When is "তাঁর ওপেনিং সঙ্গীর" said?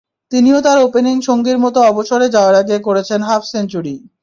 0.61-1.57